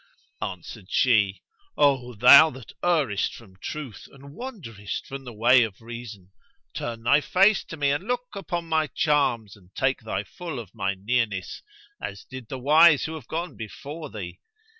[0.41, 1.43] Answered she,
[1.77, 6.31] "O thou that errest from the truth and wanderest from the way of reason,
[6.73, 10.73] turn thy face to me and look upon my charms and take thy full of
[10.73, 11.61] my nearness,
[12.01, 14.39] as did the wise who have gone before thee.